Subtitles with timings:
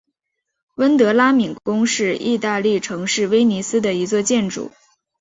[0.77, 4.71] 温德拉敏宫是义大利城市威尼斯的一座建筑。